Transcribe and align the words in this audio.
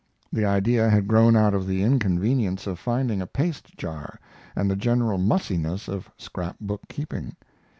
The 0.33 0.45
idea 0.45 0.89
had 0.89 1.07
grown 1.07 1.35
out 1.35 1.53
of 1.53 1.67
the 1.67 1.83
inconvenience 1.83 2.65
of 2.65 2.79
finding 2.79 3.21
a 3.21 3.27
paste 3.27 3.77
jar, 3.77 4.19
and 4.55 4.67
the 4.67 4.75
general 4.75 5.19
mussiness 5.19 5.87
of 5.87 6.09
scrap 6.17 6.55
book 6.59 6.81
keeping. 6.89 7.35